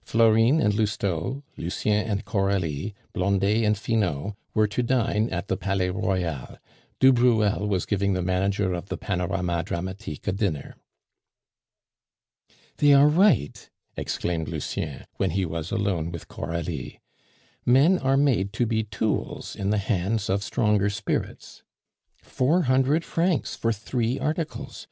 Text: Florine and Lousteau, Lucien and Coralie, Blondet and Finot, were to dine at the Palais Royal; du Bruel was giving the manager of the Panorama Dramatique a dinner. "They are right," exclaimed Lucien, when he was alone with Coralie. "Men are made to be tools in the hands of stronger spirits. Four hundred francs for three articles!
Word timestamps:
Florine 0.00 0.60
and 0.60 0.74
Lousteau, 0.74 1.42
Lucien 1.56 2.06
and 2.06 2.24
Coralie, 2.24 2.94
Blondet 3.14 3.64
and 3.64 3.76
Finot, 3.76 4.36
were 4.54 4.68
to 4.68 4.80
dine 4.80 5.28
at 5.30 5.48
the 5.48 5.56
Palais 5.56 5.90
Royal; 5.90 6.58
du 7.00 7.12
Bruel 7.12 7.66
was 7.66 7.84
giving 7.84 8.12
the 8.12 8.22
manager 8.22 8.72
of 8.74 8.88
the 8.90 8.96
Panorama 8.96 9.64
Dramatique 9.64 10.28
a 10.28 10.30
dinner. 10.30 10.76
"They 12.76 12.92
are 12.92 13.08
right," 13.08 13.68
exclaimed 13.96 14.46
Lucien, 14.46 15.04
when 15.16 15.30
he 15.30 15.44
was 15.44 15.72
alone 15.72 16.12
with 16.12 16.28
Coralie. 16.28 17.00
"Men 17.66 17.98
are 17.98 18.16
made 18.16 18.52
to 18.52 18.66
be 18.66 18.84
tools 18.84 19.56
in 19.56 19.70
the 19.70 19.78
hands 19.78 20.30
of 20.30 20.44
stronger 20.44 20.90
spirits. 20.90 21.64
Four 22.22 22.62
hundred 22.70 23.04
francs 23.04 23.56
for 23.56 23.72
three 23.72 24.16
articles! 24.20 24.86